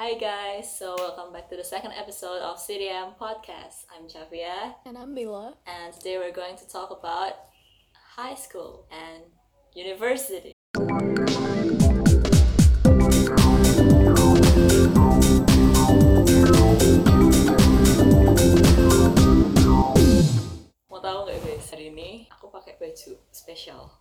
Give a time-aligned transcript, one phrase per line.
[0.00, 3.84] Hi guys, so welcome back to the second episode of CDM Podcast.
[3.94, 5.52] I'm Javia, And I'm Bella.
[5.66, 7.34] and today we're going to talk about
[8.16, 9.24] high school and
[9.76, 10.54] university.
[20.88, 23.92] Mau tahu nggak guys, hari ini aku pakai baju spesial.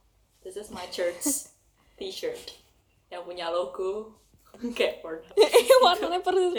[0.48, 1.52] This is my church
[2.00, 2.56] t-shirt
[3.12, 4.16] yang punya logo
[4.78, 5.34] kayak Pornhub.
[5.86, 6.54] Warnanya persis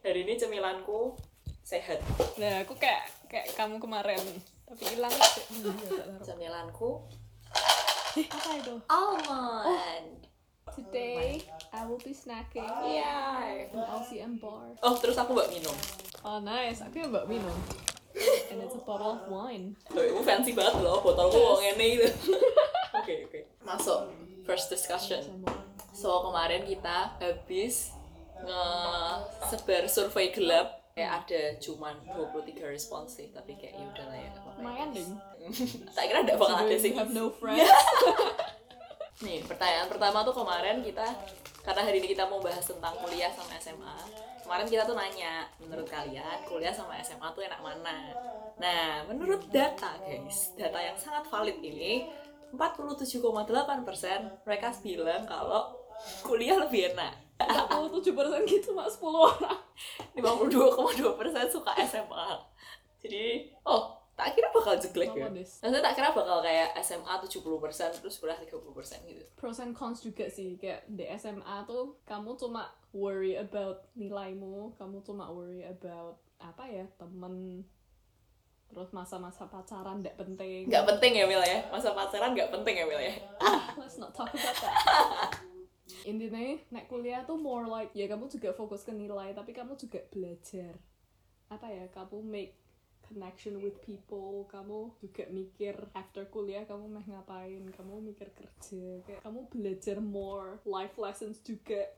[0.00, 1.16] hari ini cemilanku
[1.62, 2.00] sehat.
[2.36, 4.20] Nah, aku kayak kayak kamu kemarin,
[4.64, 5.12] tapi hilang.
[6.20, 7.04] Cemilanku
[8.18, 8.74] Apa itu?
[8.88, 10.26] almond.
[10.68, 11.40] Today
[11.72, 13.66] I will be snacking Iya.
[13.72, 14.76] an LCM bar.
[14.80, 15.74] Oh, terus aku mbak minum.
[16.20, 17.56] Oh nice, aku yang mbak minum.
[18.50, 19.78] And it's a bottle of wine.
[19.94, 22.08] Loh, itu fancy banget loh, botolku kok ngene gitu.
[22.94, 23.40] Oke, oke.
[23.62, 24.10] Masuk
[24.42, 25.22] first discussion.
[25.98, 27.90] So, kemarin kita habis
[28.38, 34.30] nge-sebar survei gelap kayak ada cuman 23 respons sih, tapi kayak ya udahlah ya.
[34.62, 35.10] Lumayan ding.
[35.98, 36.94] tak kira ada bakal ada sih.
[36.94, 37.66] Have no friends.
[39.26, 41.06] Nih, pertanyaan pertama tuh kemarin kita
[41.66, 43.98] karena hari ini kita mau bahas tentang kuliah sama SMA.
[44.46, 48.14] Kemarin kita tuh nanya, menurut kalian kuliah sama SMA tuh enak mana?
[48.62, 52.06] Nah, menurut data guys, data yang sangat valid ini
[52.54, 55.77] 47,8% mereka bilang kalau
[56.22, 57.14] kuliah lebih enak.
[57.38, 58.02] 47%
[58.50, 59.58] gitu mak 10 orang.
[60.18, 62.28] 52,2% suka SMA.
[62.98, 65.30] Jadi, oh, tak kira bakal jelek ya.
[65.30, 69.24] Maksudnya tak kira bakal kayak SMA 70% terus kuliah 30% gitu.
[69.38, 74.98] Pros and cons juga sih kayak di SMA tuh kamu cuma worry about nilaimu, kamu
[75.06, 77.62] cuma worry about apa ya temen
[78.68, 80.68] terus masa-masa pacaran nggak penting.
[80.68, 83.14] nggak penting ya Mil ya masa pacaran nggak penting ya Mil ya
[83.80, 85.40] Let's not talk about that.
[86.08, 90.00] Intinya, naik kuliah tuh more like ya kamu juga fokus ke nilai, tapi kamu juga
[90.08, 90.80] belajar.
[91.52, 92.56] Apa ya, kamu make
[93.04, 99.20] connection with people, kamu juga mikir after kuliah kamu mau ngapain, kamu mikir kerja, kayak
[99.24, 101.88] kamu belajar more life lessons juga.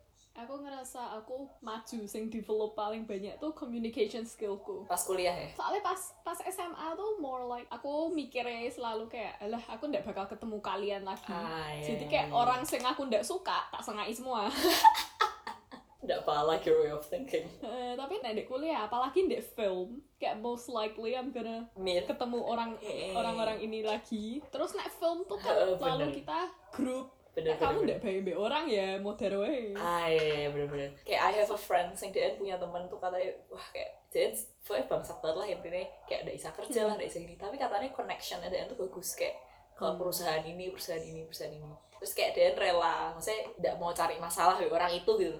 [0.40, 4.88] Aku ngerasa aku maju, sing develop paling banyak tuh communication skillku.
[4.88, 5.52] Pas kuliah ya?
[5.52, 10.24] Soalnya pas pas SMA tuh more like aku mikirnya selalu kayak alah aku ndak bakal
[10.24, 11.28] ketemu kalian lagi.
[11.28, 12.34] Ah, iya, jadi iya, kayak iya.
[12.34, 14.48] orang sing aku ndak suka tak sengai semua.
[16.00, 17.44] Nggak apa like your way of thinking.
[17.60, 22.40] Eh, tapi nek di kuliah apalagi di film kayak most likely I'm gonna Mir ketemu
[22.40, 23.12] orang Eh.
[23.12, 24.40] orang-orang ini lagi.
[24.48, 25.76] Terus nek film tuh kan bener.
[25.76, 26.40] selalu kita
[26.72, 29.70] grup bener kamu bener, ndak bayi bayi orang ya modern wae.
[29.78, 30.90] Ah iya, iya bener bener.
[31.06, 34.34] Kayak I have a friend yang dia punya teman tuh katanya wah kayak dia
[34.66, 35.84] pokoknya bangsat banget lah intinya.
[36.10, 37.34] Kayak udah bisa kerja lah udah bisa ini.
[37.38, 39.36] Tapi katanya connection dia tuh bagus kayak
[39.78, 39.96] ke Hmm.
[39.96, 41.72] perusahaan ini perusahaan ini perusahaan ini.
[41.96, 45.38] Terus kayak dia rela maksudnya tidak mau cari masalah dari orang itu gitu.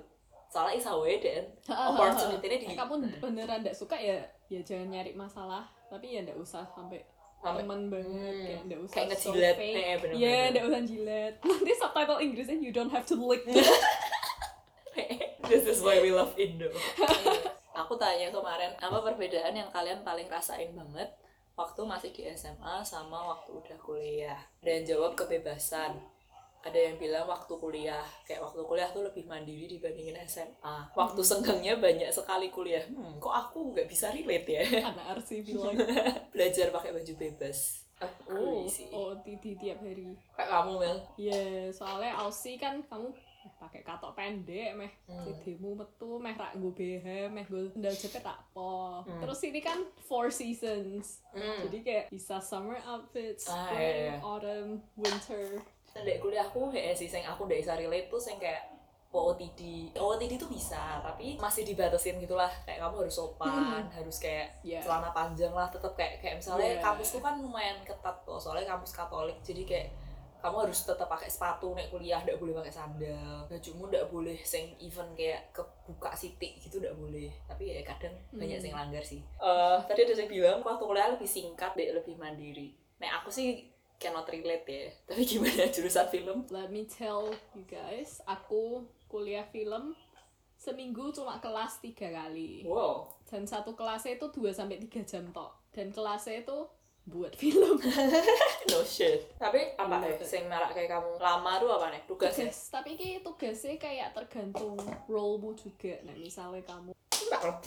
[0.50, 4.18] Soalnya isa wae dan opportunity-nya di Nek kamu beneran ndak suka ya
[4.50, 5.66] ya jangan nyari masalah.
[5.90, 7.02] Tapi ya ndak usah sampai
[7.40, 9.74] teman banget Hmm, kayak nggak usah kayak so ngejilat fake.
[9.74, 11.34] eh, bener, Iya, nggak usah jilat.
[11.46, 13.42] Nanti subtitle Inggrisnya you don't have to lick.
[15.42, 16.70] This is why we love Indo.
[17.72, 21.08] Aku tanya kemarin, apa perbedaan yang kalian paling rasain banget
[21.52, 24.38] waktu masih di SMA sama waktu udah kuliah?
[24.60, 25.96] Dan jawab kebebasan.
[26.60, 30.76] Ada yang bilang waktu kuliah, kayak waktu kuliah tuh lebih mandiri dibandingin SMA.
[30.92, 32.84] Waktu senggangnya banyak sekali kuliah.
[32.84, 34.62] Hmm, kok aku nggak bisa relate ya?
[34.84, 35.72] Anak RC bilang.
[36.28, 37.80] Belajar pakai baju bebas.
[37.96, 38.88] Aku Oh, sih.
[38.90, 40.12] oh titi tiap hari.
[40.30, 40.96] Kayak kamu, Mel.
[41.16, 45.24] Iya, soalnya Aussie kan kamu eh, pakai katok pendek meh Hmm.
[45.26, 49.00] CD-mu metu meh rak nggo BH meh nggo sendal jepit rak po.
[49.02, 49.16] Hmm.
[49.18, 51.24] Terus ini kan four seasons.
[51.30, 51.60] Hmm.
[51.64, 54.14] Jadi kayak bisa summer outfit, Ah, spring, iya, iya.
[54.20, 55.60] autumn, winter.
[55.96, 58.70] Ndek kuliahku he sih sing aku ndak bisa relate tuh sing kayak
[59.10, 59.90] OOTD.
[59.98, 62.46] OOTD tuh bisa, tapi masih dibatasin gitulah.
[62.62, 64.78] Kayak kamu harus sopan, harus kayak Yeah.
[64.86, 66.82] celana panjang lah, tetap kayak kayak misalnya Yeah.
[66.82, 69.42] kampusku kan lumayan ketat loh, soalnya kampus Katolik.
[69.42, 69.90] Jadi kayak
[70.40, 73.50] kamu harus tetap pakai sepatu naik kuliah, ndak boleh pakai sandal.
[73.50, 77.34] Bajumu ndak boleh sing even kayak kebuka sitik gitu ndak boleh.
[77.50, 79.20] Tapi ya kadang banyak sing langgar sih.
[79.42, 82.78] Eh, tadi ada yang bilang waktu kuliah lebih singkat deh, lebih mandiri.
[83.02, 83.66] Nah, aku sih
[84.00, 84.88] cannot relate ya.
[85.12, 86.48] Tapi gimana jurusan film?
[86.48, 89.92] Let me tell you guys, aku kuliah film
[90.56, 92.64] seminggu cuma kelas tiga kali.
[92.64, 93.12] Wow.
[93.28, 95.52] Dan satu kelasnya itu 2 sampai 3 jam tok.
[95.70, 96.58] Dan kelasnya itu
[97.08, 97.80] buat film.
[98.72, 99.36] No shit.
[99.36, 100.16] Tapi apa ya?
[100.24, 102.02] Sing marak kayak kamu lama tuh apa nih?
[102.08, 102.48] Tugas ya?
[102.48, 104.76] Tugas, tapi ki tugasnya kayak tergantung
[105.08, 105.96] role-mu juga.
[106.04, 106.92] Nah, misalnya kamu
[107.30, 107.62] Tak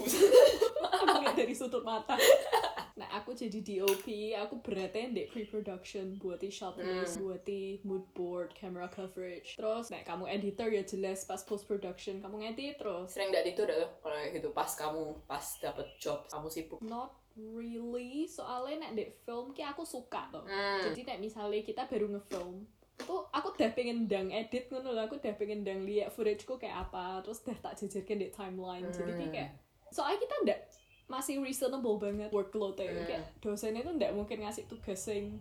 [1.24, 2.20] lihat dari sudut mata.
[2.94, 4.06] nah aku jadi DOP
[4.38, 7.26] aku beratnya di pre-production buat shot list Hmm.
[7.26, 7.48] buat
[7.82, 12.78] mood board camera coverage terus nah kamu editor ya jelas pas post production kamu ngedit
[12.78, 16.80] terus sering nggak itu udah kalau kayak gitu pas kamu pas dapet job kamu sibuk
[16.82, 20.86] not really soalnya nek di film ki aku suka tuh Hmm.
[20.86, 22.62] jadi nek misalnya kita baru ngefilm
[22.96, 26.86] tuh aku udah pengen dang edit ngono lah aku udah pengen dang lihat footageku kayak
[26.86, 29.34] apa terus udah tak jajarkan di timeline jadi ki Hmm.
[29.34, 29.50] kayak
[29.90, 30.60] soalnya kita ndak
[31.06, 32.90] masih reasonable banget workloadnya.
[32.90, 33.06] Hmm.
[33.06, 35.38] kayak dosennya tuh ndak mungkin ngasih tugas yang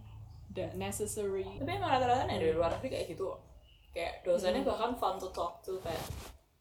[0.52, 1.46] ndak necessary.
[1.56, 3.32] Tapi emang rata-rata dari luar negeri kayak gitu
[3.92, 4.70] kayak dosennya Hmm.
[4.72, 6.00] bahkan fun to talk to kayak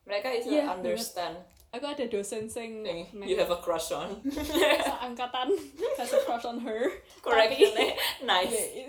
[0.04, 1.40] mereka itu Iya, understand
[1.72, 4.20] aku ada dosen sing yang mek you have a crush on
[4.88, 5.48] seangkatan.
[5.96, 6.92] Has a crush on her.
[7.20, 8.52] Correctionnya nice.
[8.52, 8.86] Ya,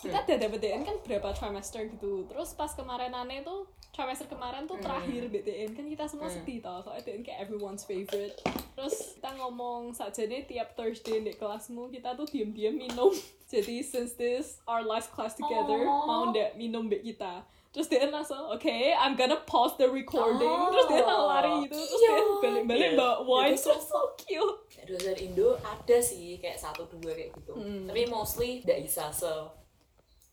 [0.00, 2.26] kita udah dapet DN kan berapa trimester gitu.
[2.26, 6.36] Terus pas kemarin aneh tuh trimester kemarin tuh terakhir BTN kan kita semua Hmm.
[6.38, 8.38] sedih tau soalnya DN kayak everyone's favorite.
[8.72, 13.10] Terus kita ngomong saja nih tiap Thursday di kelasmu kita tuh diem-diem minum.
[13.52, 16.06] Jadi since this our last class together Aww.
[16.08, 20.68] mau ndak minum mbak kita terus dia langsung oke I'm gonna pause the recording Oh.
[20.68, 22.10] terus dia langsung lari gitu terus Iya.
[22.10, 22.98] dia balik-balik Iya.
[22.98, 24.58] bawa wine Itu terus so cute
[24.88, 27.84] dosen Indo ada sih kayak satu dua kayak gitu Hmm.
[27.84, 29.32] tapi mostly nggak bisa se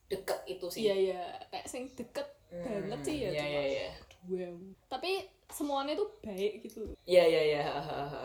[0.06, 3.62] deket itu sih iya iya kayak sing deket Hmm, banget sih ya iya cuma iya
[3.62, 3.90] iya
[4.50, 4.58] wow
[4.90, 5.12] tapi
[5.48, 7.62] semuanya tuh baik gitu Iya iya iya.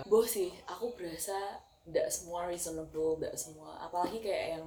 [0.04, 1.36] Boh sih, aku berasa
[1.82, 3.76] tidak semua reasonable, tidak semua.
[3.78, 4.66] Apalagi kayak yang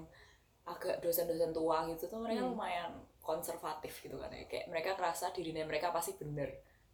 [0.63, 2.53] agak dosen-dosen tua gitu tuh mereka Hmm.
[2.53, 2.89] lumayan
[3.27, 4.47] konservatif gitu kan ya.
[4.47, 6.47] Kayak mereka ngerasa dirinya mereka pasti bener.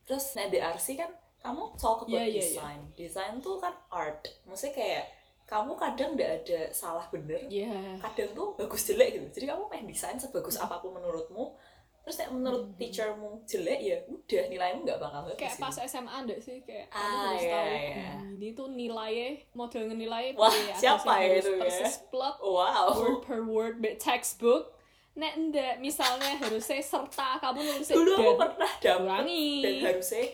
[0.03, 2.41] Terus nah DRC kan kamu talk about Iya, iya, iya.
[2.41, 2.79] design.
[2.93, 4.25] Design tuh kan art.
[4.43, 5.05] Maksudnya kayak
[5.43, 7.99] kamu kadang nggak ada salah bener, Iya.
[8.01, 9.27] kadang tuh bagus jelek gitu.
[9.31, 11.53] Jadi kamu main desain sebagus apa pun menurutmu.
[12.01, 12.75] Terus nek menurut Hmm.
[12.75, 15.39] teachermu jelek ya udah nilaimu nggak bakal bagus.
[15.39, 15.63] kayak gitu.
[15.63, 18.11] pas SMA ndak sih kayak Ah, kamu harus iya, tahu iya.
[18.11, 21.59] "Hmm, ini tuh nilainya model nilainya Wah, siapa ya itu ya?
[21.59, 22.87] persis plot Wow.
[22.93, 24.75] word per word textbook
[25.13, 29.47] nek ndak misalnya harusnya serta kamu nulisnya dulu aku dan pernah kurangi.
[29.61, 30.25] dan harusnya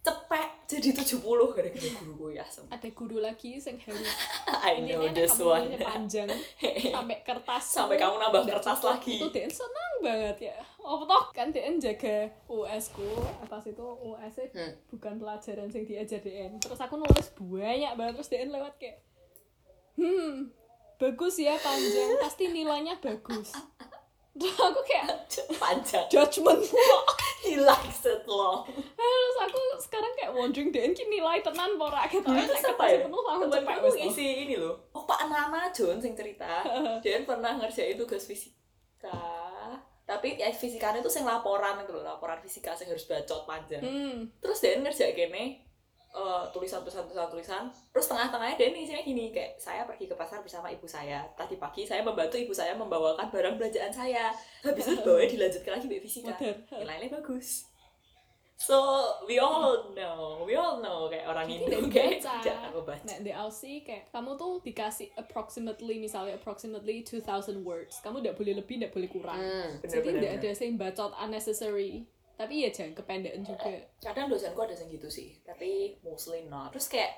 [0.00, 1.18] cepet jadi 70
[1.50, 4.06] gara-gara guruku ya sem ada guru lagi yang harus
[4.70, 5.66] I know nek this one.
[5.76, 6.30] panjang
[6.94, 9.18] sampai kertas Sampai kamu nambah kertas lagi.
[9.18, 10.56] itu DN senang banget ya.
[10.78, 11.26] Oh toh?
[11.30, 13.02] Kan DN jaga US ku
[13.42, 14.72] atas itu US Hmm.
[14.88, 19.02] bukan pelajaran yang diajar DN terus aku nulis banyak banget terus DN lewat kayak
[19.94, 20.54] hmm
[20.96, 23.52] bagus ya panjang pasti nilainya bagus
[24.36, 25.06] terus aku kayak
[25.56, 26.06] panjang.
[26.12, 26.60] judgement
[27.46, 32.84] it long terus aku sekarang kayak wondering DN ki nilai tenan pora gitu tuh siapa
[32.86, 33.06] ya?
[33.06, 34.08] penuh langsung temen cepet aku wes toh.
[34.10, 34.74] isi ini loh.
[34.94, 36.62] Oh Pak Nana John sing cerita.
[37.04, 39.18] Dia pernah ngerjain tugas fisika.
[40.06, 42.06] Tapi ya fisikanya tuh sing laporan gitu loh.
[42.06, 43.82] Laporan fisika sing harus bacot panjang.
[43.82, 44.30] Hmm.
[44.38, 45.65] Terus dia ngerjain kene
[46.14, 47.64] eh, tulisan tulisan tulisan tulisan.
[47.94, 51.24] Terus tengah-tengahnya dia isinya gini kayak saya pergi ke pasar bersama ibu saya.
[51.34, 54.30] Tadi pagi saya membantu ibu saya membawakan barang belanjaan saya.
[54.62, 56.34] Habis itu bawanya dilanjutkan lagi mbak fisika.
[56.70, 57.66] Nilainya bagus.
[58.56, 63.04] So we all know we all know kayak orang nggak kayak aku baca.
[63.04, 68.00] Nah, di LC kayak kamu tuh dikasih approximately misalnya approximately 2000 words.
[68.00, 69.36] Kamu tidak boleh lebih, tidak boleh kurang.
[69.36, 72.08] Hmm, bener, Jadi tidak ada yang bacot unnecessary.
[72.36, 73.72] Tapi ya jangan kependekan juga.
[73.98, 77.16] kadang dosenku ada yang gitu sih tapi mostly not terus kayak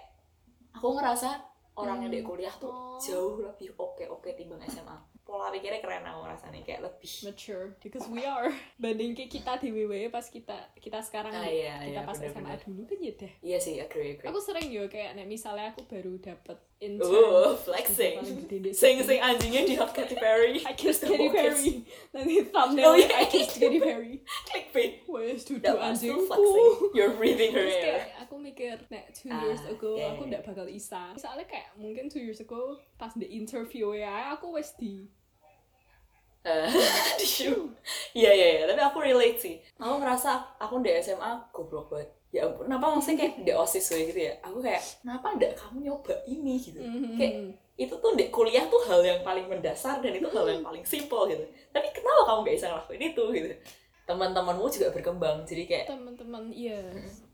[0.71, 1.43] aku ngerasa
[1.75, 2.99] orang yang di kuliah tuh Oh.
[2.99, 4.95] jauh lebih oke oke timbang SMA
[5.29, 7.77] pola pikirnya keren aku rasanya kayak lebih Mature.
[7.79, 8.49] Because we are.
[8.81, 12.33] Banding ke kita di WW pas kita kita sekarang Ah, iya, kita iya, pas bener,
[12.33, 12.59] SMA bener.
[12.65, 13.33] dulu kan ya dah.
[13.45, 17.13] iya sih agree agree Aku sering yo kayak nek misalnya aku baru dapet intern.
[17.13, 18.15] Oh, paling flexing.
[18.73, 20.63] Sing sing anjingnya di hot Katy Perry.
[20.71, 21.29] I kissed The Katy.
[21.29, 21.71] Perry.
[22.15, 23.11] Nanti thumbnail Oh, iya.
[23.19, 24.23] I kissed Katy Perry.
[24.47, 25.05] Clickbait.
[25.61, 26.25] That was still anjingku.
[26.25, 26.73] flexing.
[26.97, 27.83] You're breathing her air.
[27.99, 31.13] kayak aku mikir, nek two Ah, years ago iya, aku ndak bakal isa.
[31.19, 35.11] Soalnya kayak mungkin two years ago pas di interview ya aku wes di
[36.45, 36.69] Eh,
[37.21, 37.67] di shoe.
[38.15, 39.55] Iya iya iya, tapi aku relate sih.
[39.77, 42.09] Aku ngerasa aku di SMA goblok banget.
[42.29, 44.35] Ya ampun, kenapa maksudnya kayak di OSIS kayak gitu ya?
[44.45, 46.77] Aku kayak, kenapa ndak kamu nyoba ini gitu?
[46.77, 47.17] Mhm.
[47.17, 47.35] Kayak
[47.75, 51.25] itu tuh di kuliah tuh hal yang paling mendasar dan itu hal yang paling simple
[51.25, 51.41] gitu.
[51.73, 53.49] Tapi kenapa kamu gak bisa ngelakuin itu gitu?
[54.05, 56.81] Teman-temanmu juga berkembang, jadi kayak teman-teman iya.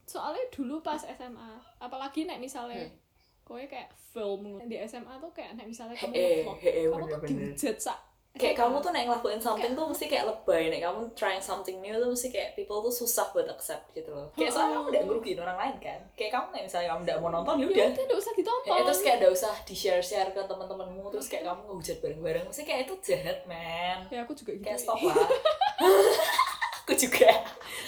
[0.05, 2.95] Soalnya dulu pas SMA, apalagi nek misalnya Hmm.
[3.43, 7.05] kowe kayak film di SMA tuh kayak nek misalnya kamu Eh, vlog, eh, eh, kamu
[7.09, 7.99] tuh dihujat sak
[8.35, 8.61] kayak SMA.
[8.61, 12.09] kamu tuh nek ngelakuin something tuh mesti kayak lebay nek kamu trying something new tuh
[12.09, 15.55] mesti kayak people tuh susah buat accept gitu loh kayak soalnya kamu udah ngerugiin orang
[15.57, 18.19] lain kan kayak kamu nek misalnya kamu udah mau nonton ya ya udah udah nggak
[18.19, 18.69] usah ditonton.
[18.69, 22.45] Ya, terus kayak udah usah di share share ke teman-temanmu terus kayak kamu ngehujat bareng-bareng
[22.45, 24.65] mesti kayak itu jahat man ya aku juga gitu.
[24.65, 25.15] kayak stop lah
[26.83, 27.31] aku juga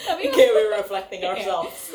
[0.07, 1.29] Tapi kayak we're reflecting Iya.
[1.29, 1.91] ourselves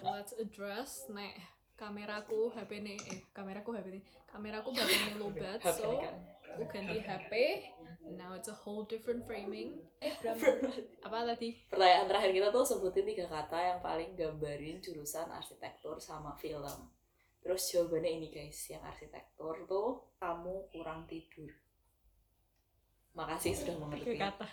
[0.00, 1.34] let's address nek
[1.76, 6.16] kameraku HP ini eh kameraku HP ini kameraku baterainya lobat so kan.
[6.56, 7.32] aku ganti HP
[8.16, 10.72] now it's a whole different framing eh berapa
[11.04, 16.32] apa tadi Pertanyaan terakhir kita tuh sebutin tiga kata yang paling gambarin jurusan arsitektur sama
[16.40, 16.88] film.
[17.44, 21.52] Terus jawabannya ini guys, yang arsitektur tuh kamu kurang tidur.
[23.14, 24.16] Makasih sudah tiga mengerti.
[24.18, 24.46] kata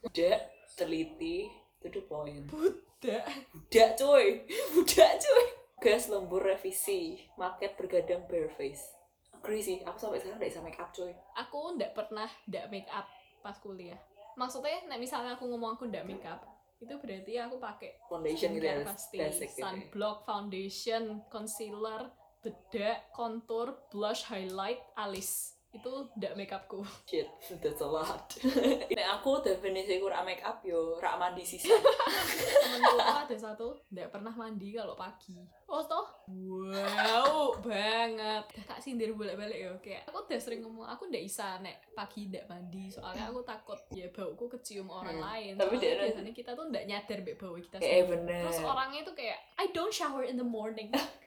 [0.00, 0.38] Budak,
[0.78, 1.50] teliti,
[1.82, 2.46] to the point.
[2.48, 5.61] budak Budak cuy, budak cuy.
[5.82, 8.94] Gas lembur revisi, market bergadang bareface.
[9.34, 11.10] Agree sih, aku sampai sekarang gak bisa make up cuy.
[11.34, 13.10] aku ndak pernah ndak make up
[13.42, 13.98] pas kuliah
[14.38, 16.40] maksudnya nek misalnya aku ngomong aku ndak make up
[16.78, 19.64] itu berarti aku pakai Foundation gitu ya, pasti basic gitu ya.
[19.66, 22.10] sunblock foundation concealer
[22.42, 28.28] bedak contour blush highlight alis itu ndak make upku Shit, that's a lot.
[28.92, 31.72] Nek aku definisi kurang make up yo, rak mandi sisa.
[32.62, 39.12] temenku tuh ada satu ndak pernah mandi kalau pagi oh toh wow banget kak sindir
[39.12, 42.88] bolak balik ya kayak aku udah sering ngomong aku ndak bisa nek pagi ndak mandi
[42.88, 45.24] soalnya aku takut ya bauku kecium orang Hmm.
[45.26, 48.12] lain Tapi Soalnya dia- biasanya kita tuh ndak nyadar bau kita Kayak sendiri.
[48.14, 48.42] bener.
[48.44, 50.92] terus orangnya tuh kayak I don't shower in the morning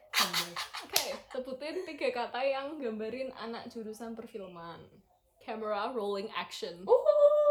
[0.81, 4.81] Oke, sebutin tiga kata yang gambarin anak jurusan perfilman.
[5.39, 6.81] Camera rolling action,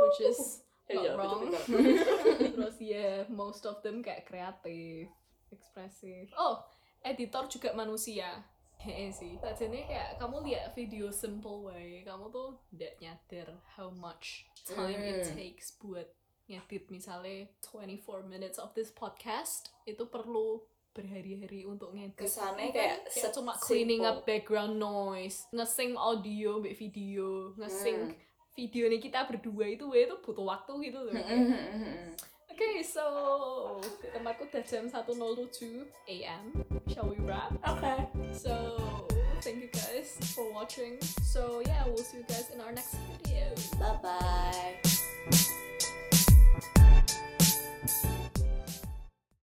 [0.01, 1.49] which is not Iya, wrong.
[1.49, 2.51] betul-betul.
[2.59, 5.09] Terus ya, most of them kayak kreatif,
[5.49, 6.29] ekspresif.
[6.35, 6.61] Oh,
[7.01, 8.43] editor juga manusia.
[8.77, 9.39] Heeh sih.
[9.39, 15.25] Tadinya kayak kamu lihat video simple way, kamu tuh nggak nyadar how much time it
[15.25, 15.33] Hmm.
[15.33, 16.11] takes buat
[16.45, 20.61] ngedit misalnya 24 minutes of this podcast itu perlu
[20.95, 26.79] berhari-hari untuk ngedit Kesannya Even kayak kayak cuma cleaning up background noise ngesing audio mbak
[26.79, 28.55] video ngesing Hmm.
[28.55, 31.15] video nih kita berdua itu we itu butuh waktu gitu loh
[32.47, 33.03] Oke, so
[33.99, 36.55] di tempatku udah jam 1.07 AM.
[36.87, 37.51] Shall we wrap?
[37.67, 38.07] Oke.
[38.31, 38.79] So,
[39.43, 41.03] thank you guys for watching.
[41.27, 43.51] So, yeah, we'll see you guys in our next video.
[43.83, 44.84] Bye bye.